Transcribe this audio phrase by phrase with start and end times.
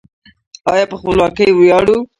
[0.71, 1.97] آیا په خپلواکۍ ویاړو؟